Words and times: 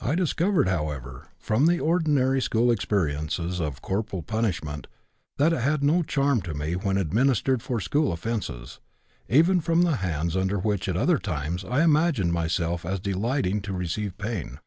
I 0.00 0.16
discovered, 0.16 0.66
however, 0.66 1.28
from 1.38 1.66
the 1.66 1.78
ordinary 1.78 2.42
school 2.42 2.68
experiences 2.72 3.60
of 3.60 3.80
corporal 3.80 4.22
punishment, 4.24 4.88
that 5.38 5.52
it 5.52 5.60
had 5.60 5.84
no 5.84 6.02
charm 6.02 6.42
to 6.42 6.52
me 6.54 6.74
when 6.74 6.96
administered 6.98 7.62
for 7.62 7.78
school 7.80 8.12
offenses, 8.12 8.80
even 9.28 9.60
from 9.60 9.82
the 9.82 9.98
hands 9.98 10.36
under 10.36 10.58
which 10.58 10.88
at 10.88 10.96
other 10.96 11.18
times 11.20 11.64
I 11.64 11.84
imagined 11.84 12.32
myself 12.32 12.84
as 12.84 12.98
delighting 12.98 13.60
to 13.62 13.72
receive 13.72 14.18
pain. 14.18 14.58